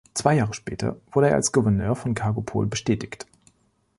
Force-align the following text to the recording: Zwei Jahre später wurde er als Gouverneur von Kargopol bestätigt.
Zwei 0.15 0.33
Jahre 0.37 0.55
später 0.55 0.99
wurde 1.11 1.29
er 1.29 1.35
als 1.35 1.51
Gouverneur 1.51 1.95
von 1.95 2.15
Kargopol 2.15 2.65
bestätigt. 2.65 3.27